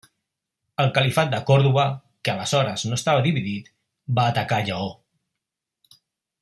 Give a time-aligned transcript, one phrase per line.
[0.83, 1.85] El califat de Còrdova,
[2.27, 3.71] que aleshores no estava dividit,
[4.21, 4.93] va atacar Lleó.